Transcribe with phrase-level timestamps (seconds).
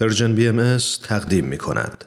[0.00, 2.04] پرژن بی ام تقدیم می کند.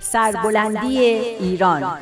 [0.00, 1.98] سربلندی ایران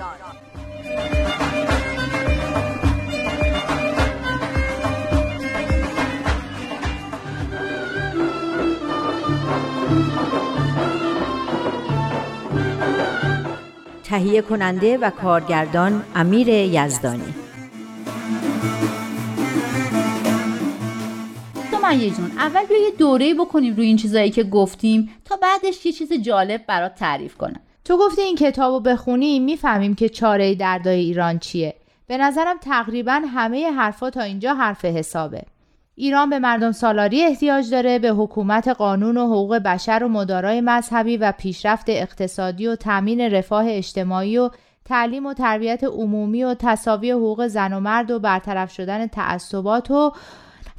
[14.06, 17.34] تهیه کننده و کارگردان امیر یزدانی.
[21.70, 25.92] سمیه جون اول بیا یه دوره بکنیم روی این چیزایی که گفتیم تا بعدش یه
[25.92, 27.60] چیز جالب برات تعریف کنم.
[27.84, 31.74] تو گفتی این کتاب رو بخونیم می‌فهمیم که چاره دردای ایران چیه.
[32.06, 35.42] به نظرم تقریبا همه حرفا تا اینجا حرف حسابه.
[35.98, 41.16] ایران به مردم سالاری احتیاج داره به حکومت قانون و حقوق بشر و مدارای مذهبی
[41.16, 44.50] و پیشرفت اقتصادی و تامین رفاه اجتماعی و
[44.84, 50.12] تعلیم و تربیت عمومی و تصاوی حقوق زن و مرد و برطرف شدن تعصبات و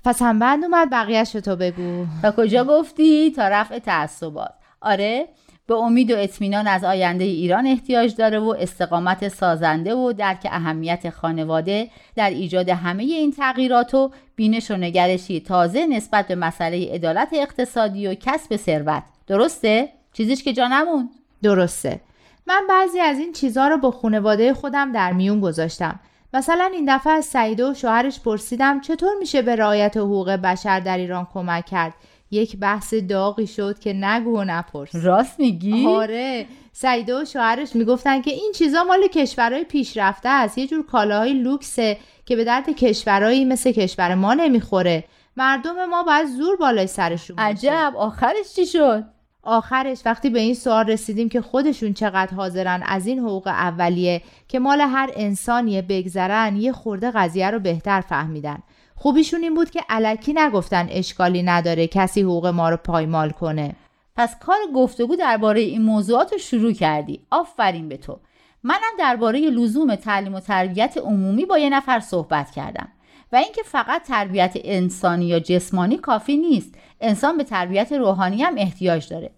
[0.06, 2.06] پس هم بند اومد تو بگو.
[2.22, 4.54] تا کجا گفتی؟ تا رفع تعصبات.
[4.82, 5.28] آره؟
[5.68, 11.10] به امید و اطمینان از آینده ایران احتیاج داره و استقامت سازنده و درک اهمیت
[11.10, 17.30] خانواده در ایجاد همه این تغییرات و بینش و نگرشی تازه نسبت به مسئله عدالت
[17.34, 19.04] اقتصادی و کسب ثروت.
[19.28, 21.10] درسته؟ چیزیش که جا نمون
[21.44, 22.02] درسته.
[22.48, 26.00] من بعضی از این چیزها رو با خانواده خودم در میون گذاشتم.
[26.34, 30.98] مثلا این دفعه از سعیده و شوهرش پرسیدم چطور میشه به رعایت حقوق بشر در
[30.98, 31.94] ایران کمک کرد.
[32.32, 34.96] یک بحث داغی شد که نگو و نپرس.
[34.96, 36.46] راست میگی؟ آره.
[36.72, 40.58] سعیده و شوهرش می‌گفتن که این چیزا مال کشورهای پیشرفته است.
[40.58, 45.04] یه جور کالاهای لوکسه که به درد کشورهایی مثل کشور ما نمی‌خوره.
[45.38, 47.94] مردم ما باید زور بالای سرشون عجب.
[47.98, 49.04] آخرش چی شد؟
[49.44, 54.60] آخرش وقتی به این سوال رسیدیم که خودشون چقدر حاضرن از این حقوق اولیه که
[54.60, 58.58] مال هر انسانیه بگذرن یه خورده قضیه رو بهتر فهمیدن.
[59.00, 63.76] خوبیشون این بود که علکی نگفتن اشکالی نداره کسی حقوق ما رو پایمال کنه.
[64.16, 67.26] پس کار گفتگو درباره این موضوعات رو شروع کردی.
[67.32, 68.20] آفرین به تو.
[68.64, 72.88] منم درباره لزوم تعلیم و تربیت عمومی با یه نفر صحبت کردم.
[73.32, 76.76] و اینکه فقط تربیت انسانی یا جسمانی کافی نیست.
[77.02, 79.32] انسان به تربیت روحانی هم احتیاج داره.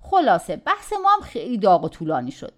[0.00, 2.52] خلاصه بحث ما هم خیلی داغ و طولانی شد.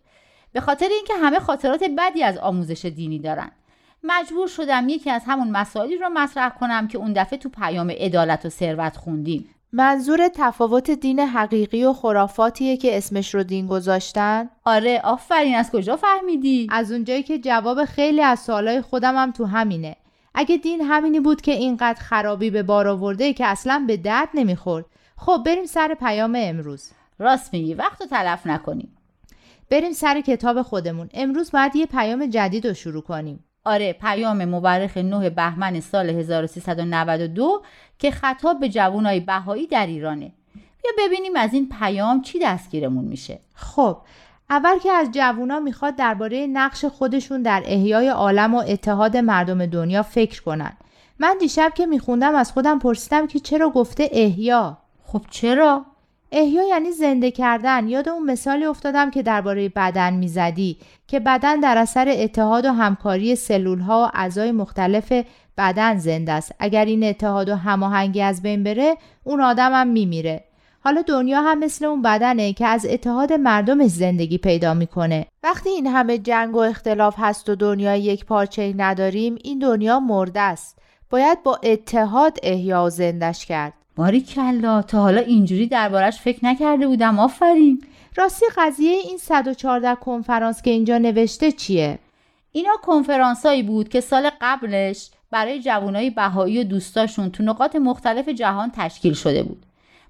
[0.52, 3.50] به خاطر اینکه همه خاطرات بدی از آموزش دینی دارن.
[4.02, 8.46] مجبور شدم یکی از همون مسائلی رو مطرح کنم که اون دفعه تو پیام عدالت
[8.46, 9.50] و ثروت خوندیم.
[9.72, 15.54] منظور تفاوت دین حقیقی و خرافاتیه که اسمش رو دین گذاشتن؟ آره آفرین.
[15.54, 19.96] از کجا فهمیدی؟ از اونجایی که جواب خیلی از سوالای خودم هم تو همینه.
[20.34, 24.84] اگه دین همینی بود که اینقدر خرابی به بار آورده که اصلا به درد نمی‌خورد.
[25.16, 26.90] خب بریم سر پیام امروز.
[27.18, 27.74] راست میگی.
[27.74, 28.96] وقت رو تلف نکنیم.
[29.70, 31.08] بریم سر کتاب خودمون.
[31.14, 33.44] امروز باید یه پیام جدید رو شروع کنیم.
[33.66, 37.62] آره پیام مورخ 9 بهمن سال 1392
[37.98, 40.32] که خطاب به جوانای بهایی در ایرانه.
[40.54, 43.38] بیا ببینیم از این پیام چی دستگیرمون میشه.
[43.54, 43.98] خب
[44.50, 50.02] اول که از جوونا می‌خواد درباره نقش خودشون در احیای عالم و اتحاد مردم دنیا
[50.02, 50.72] فکر کنن.
[51.18, 55.86] من دیشب که میخوندم از خودم پرسیدم که چرا گفته احیا؟ خب چرا؟
[56.32, 57.88] احیا یعنی زنده کردن.
[57.88, 60.76] یاد اون مثالی افتادم که درباره بدن می‌زدی
[61.06, 65.12] که بدن در اثر اتحاد و همکاری سلول ها و اعضای مختلف
[65.58, 66.54] بدن زنده است.
[66.58, 70.44] اگر این اتحاد و هماهنگی از بین بره اون آدم هم میمیره.
[70.80, 75.26] حالا دنیا هم مثل اون بدنه که از اتحاد مردمش زندگی پیدا می‌کنه.
[75.42, 80.40] وقتی این همه جنگ و اختلاف هست و دنیا یک پارچه نداریم این دنیا مرده
[80.40, 80.78] است.
[81.10, 83.72] باید با اتحاد احیا و زندش کرد.
[83.96, 87.82] باری کلا تا حالا اینجوری دربارش فکر نکرده بودم آفرین.
[88.16, 91.98] راستی قضیه این 114 کنفرانس که اینجا نوشته چیه؟
[92.52, 98.70] اینا کنفرانسایی بود که سال قبلش برای جوانای بهایی و دوستاشون تو نقاط مختلف جهان
[98.74, 99.66] تشکیل شده بود.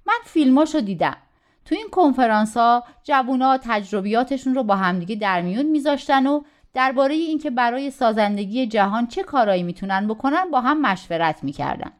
[0.07, 1.17] من فیلماشو دیدم.
[1.65, 6.41] تو این کنفرانس ها جوونا تجربیاتشون رو با همدیگه در میون میذاشتن و
[6.75, 11.93] درباره اینکه برای سازندگی جهان چه کارایی می‌تونن بکنن با هم مشورت می‌کردن.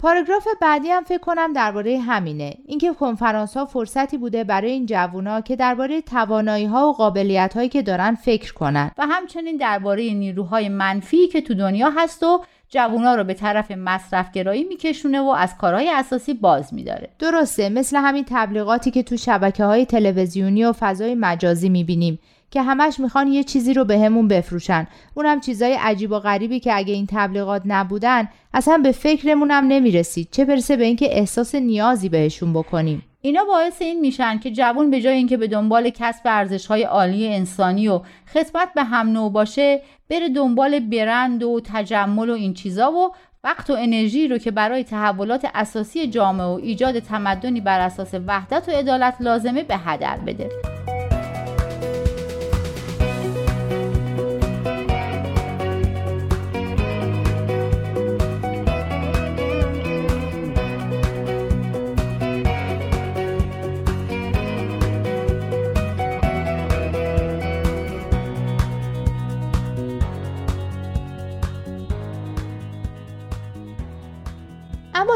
[0.00, 2.54] پاراگراف بعدی هم فکر کنم درباره همینه.
[2.66, 7.68] اینکه کنفرانس ها فرصتی بوده برای این جوونا که درباره توانایی ها و قابلیت هایی
[7.68, 8.90] که دارن فکر کنن.
[8.98, 14.64] و همچنین درباره نیروهای منفی که تو دنیا هست و جوونا رو به طرف مصرفگرایی
[14.64, 17.08] میکشونه و از کارهای اساسی باز میداره.
[17.18, 22.18] درسته مثل همین تبلیغاتی که تو شبکه های تلویزیونی و فضای مجازی می‌بینیم.
[22.50, 24.86] که همش می‌خوان یه چیزی رو بهمون به بفروشن.
[25.14, 30.28] اونم چیزای عجیب و غریبی که اگه این تبلیغات نبودن اصلا به فکرمون هم نمی‌رسید.
[30.30, 33.02] چه برسه به اینکه احساس نیازی بهشون بکنیم.
[33.20, 37.28] اینا باعث این میشن که جوان به جای اینکه به دنبال کسب ارزش های عالی
[37.28, 38.00] انسانی و
[38.34, 43.12] خدمت به هم نوع باشه بره دنبال برند و تجمل و این چیزا و
[43.44, 48.68] وقت و انرژی رو که برای تحولات اساسی جامعه و ایجاد تمدنی بر اساس وحدت
[48.68, 50.50] و عدالت لازمه به هدر بده.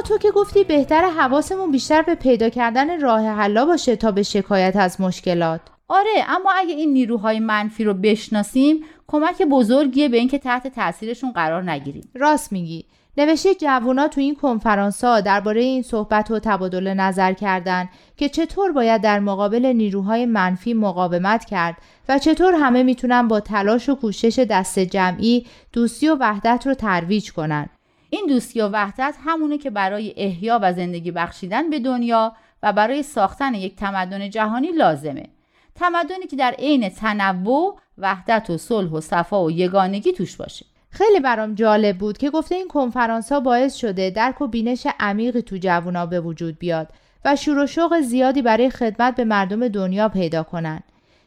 [0.04, 4.76] تو که گفتی بهتر حواسمون بیشتر به پیدا کردن راه حلا باشه تا به شکایت
[4.76, 5.60] از مشکلات.
[5.88, 11.70] آره اما اگه این نیروهای منفی رو بشناسیم کمک بزرگیه به اینکه تحت تاثیرشون قرار
[11.70, 12.10] نگیریم.
[12.14, 12.86] راست میگی.
[13.16, 18.72] نوشته جوونا تو این کنفرانس ها درباره این صحبت و تبادل نظر کردن که چطور
[18.72, 21.76] باید در مقابل نیروهای منفی مقاومت کرد
[22.08, 27.32] و چطور همه می‌تونن با تلاش و کوشش دست جمعی دوستی و وحدت رو ترویج
[27.32, 27.68] کنن.
[28.14, 32.32] این دوستی و وحدت همونه که برای احیا و زندگی بخشیدن به دنیا
[32.62, 35.28] و برای ساختن یک تمدن جهانی لازمه.
[35.75, 40.66] تمدنی که در عین تنوع وحدت و صلح و صفا و یگانگی توش باشه.
[40.90, 45.43] خیلی برام جالب بود که گفته این کنفرانس ها باعث شده درک و بینش عمیقی
[45.43, 46.88] تو جوونا به وجود بیاد
[47.25, 50.82] و شور و شوق زیادی برای خدمت به مردم دنیا پیدا کنن.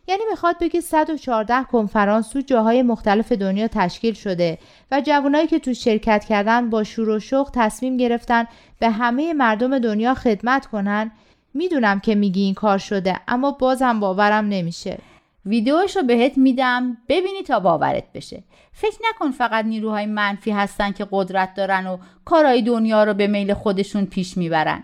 [0.07, 4.57] یعنی می‌خواد بگه 114 کنفرانس تو جاهای مختلف دنیا تشکیل شده
[4.91, 8.45] و جوانایی که تو شرکت کردن با شور و شوق تصمیم گرفتن
[8.79, 11.11] به همه مردم دنیا خدمت کنن
[11.53, 14.97] می‌دونم که میگی این کار شده اما بازم باورم نمیشه.
[15.45, 18.43] ویدیوش رو بهت میدم ببینی تا باورت بشه.
[18.73, 23.53] فکر نکن فقط نیروهای منفی هستن که قدرت دارن و کارهای دنیا رو به میل
[23.53, 24.83] خودشون پیش می‌برن.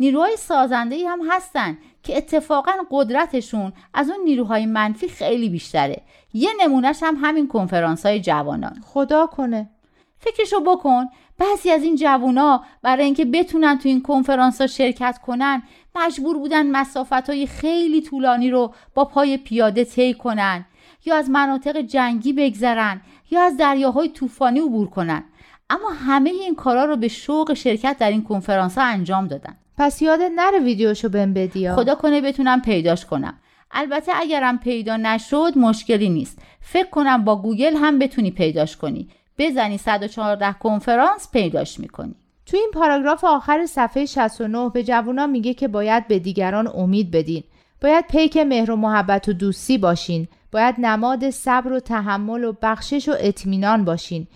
[0.00, 6.02] نیروهای سازنده هم هستن که اتفاقا قدرتشون از اون نیروهای منفی خیلی بیشتره.
[6.32, 8.82] یه نمونهش هم همین کنفرانس های جوانان.
[8.84, 9.70] خدا کنه.
[10.18, 11.06] فکرشو بکن
[11.38, 15.62] بعضی از این جوونا برای اینکه بتونن تو این کنفرانس ها شرکت کنن
[15.94, 20.64] مجبور بودن مسافت های خیلی طولانی رو با پای پیاده طی کنن
[21.04, 23.00] یا از مناطق جنگی بگذرن
[23.30, 25.24] یا از دریاهای طوفانی عبور کنن.
[25.70, 29.56] اما همه این کارا رو به شوق شرکت در این کنفرانس ها انجام دادن.
[29.78, 33.40] پس یاد نره ویدیوشو بهم بدی خدا کنه بتونم پیداش کنم.
[33.70, 36.38] البته اگرم پیدا نشد مشکلی نیست.
[36.60, 39.08] فکر کنم با گوگل هم بتونی پیداش کنی.
[39.38, 42.14] بزنی 114 کنفرانس پیداش می‌کنی.
[42.46, 47.44] تو این پاراگراف آخر صفحه 69 به جوونا میگه که باید به دیگران امید بدین.
[47.82, 50.28] باید پیک مهر و محبت و دوستی باشین.
[50.52, 54.26] باید نماد صبر و تحمل و بخشش و اطمینان باشین.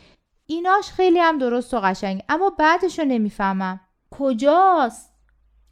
[0.47, 3.81] ایناش خیلی هم درست و قشنگ اما بعدش رو نمی‌فهمم.
[4.11, 5.18] کجاست؟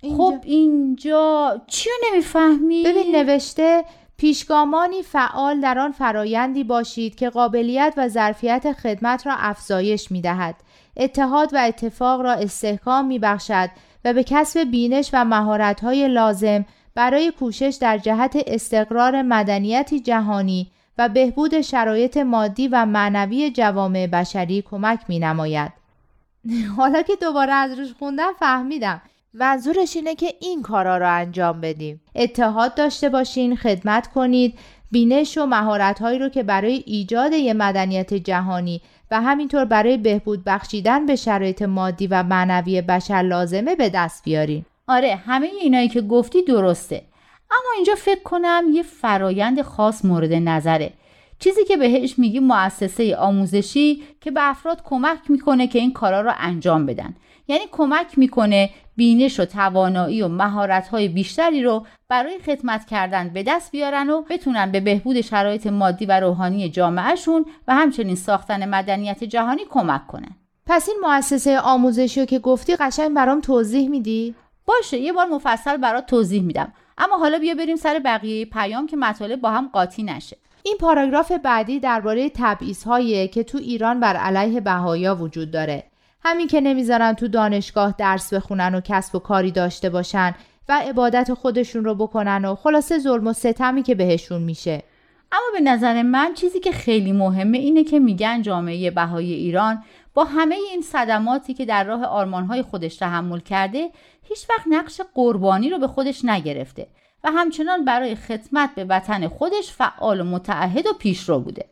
[0.02, 0.16] اینجا.
[0.16, 3.84] خب اینجا چی نمی‌فهمی؟ ببین نوشته
[4.16, 10.54] پیشگامانی فعال در آن فرایندی باشید که قابلیت و ظرفیت خدمت را افزایش می دهد.
[10.96, 13.70] اتحاد و اتفاق را استحکام می بخشد
[14.04, 16.64] و به کسب بینش و مهارت‌های لازم
[16.94, 24.62] برای کوشش در جهت استقرار مدنیتی جهانی و بهبود شرایط مادی و معنوی جوامع بشری
[24.62, 25.72] کمک می نماید.
[26.76, 29.02] حالا که دوباره از روش خوندم فهمیدم
[29.38, 32.00] منظورش اینه که این کارا رو انجام بدیم.
[32.14, 34.58] اتحاد داشته باشین خدمت کنید
[34.90, 38.80] بینش و مهارت‌هایی رو که برای ایجاد یه مدنیت جهانی
[39.10, 44.64] و همینطور برای بهبود بخشیدن به شرایط مادی و معنوی بشر لازمه به دست بیارین.
[44.88, 47.02] آره همه اینایی که گفتی درسته.
[47.50, 50.92] اما اینجا فکر کنم یه فرایند خاص مورد نظره.
[51.38, 56.32] چیزی که بهش میگی مؤسسه آموزشی که به افراد کمک می‌کنه که این کارا رو
[56.38, 57.14] انجام بدن.
[57.48, 63.72] یعنی کمک می‌کنه بینش و توانایی و مهارت‌های بیشتری رو برای خدمت کردن به دست
[63.72, 69.62] بیارن و بتونن به بهبود شرایط مادی و روحانی جامعهشون و همچنین ساختن مدنیت جهانی
[69.70, 70.36] کمک کنن.
[70.66, 74.34] پس این مؤسسه آموزشی رو که گفتی قشنگ برام توضیح میدی؟
[74.66, 76.72] باشه یه بار مفصل برات توضیح میدم.
[76.98, 80.36] اما حالا بیا بریم سر بقیه پیام که مطالب با هم قاطی نشه.
[80.62, 85.84] این پاراگراف بعدی درباره تبعیض‌هایی که تو ایران بر علیه بهایا وجود داره.
[86.28, 90.34] همین که نمی‌ذارن تو دانشگاه درس بخونن و کسب و کاری داشته باشن
[90.68, 94.82] و عبادت خودشون رو بکنن و خلاصه ظلم و ستمی که بهشون میشه.
[95.32, 99.82] اما به نظر من چیزی که خیلی مهمه اینه که میگن جامعه بهای ایران
[100.14, 103.90] با همه این صدماتی که در راه آرمانهای خودش تحمل کرده
[104.22, 106.86] هیچ وقت نقش قربانی رو به خودش نگرفته
[107.24, 111.64] و همچنان برای خدمت به وطن خودش فعال و متعهد و پیشرو بوده.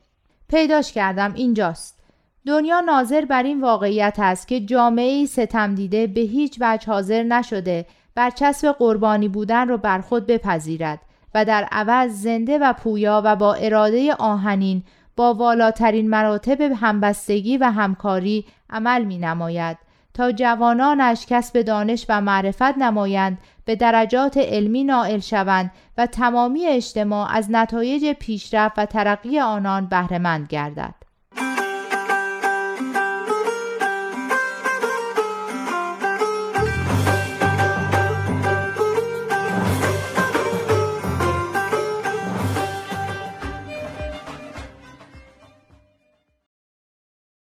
[0.48, 2.03] پیداش کردم اینجاست.
[2.46, 7.86] دنیا ناظر بر این واقعیت است که جامعه ستم دیده به هیچ وجه حاضر نشده
[8.14, 11.00] برچسب قربانی بودن رو بر خود بپذیرد
[11.34, 14.82] و در عوض زنده و پویا و با اراده آهنین
[15.16, 19.76] با والاترین مراتب همبستگی و همکاری عمل می نماید
[20.14, 27.32] تا جوانانش کسب دانش و معرفت نمایند به درجات علمی نائل شوند و تمامی اجتماع
[27.32, 31.03] از نتایج پیشرفت و ترقی آنان بهرهمند گردد.